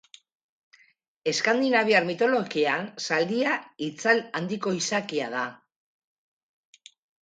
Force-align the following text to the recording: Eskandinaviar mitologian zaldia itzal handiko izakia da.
Eskandinaviar 1.31 2.09
mitologian 2.09 2.89
zaldia 3.09 3.55
itzal 3.91 4.27
handiko 4.43 4.77
izakia 4.83 5.33
da. 5.39 5.49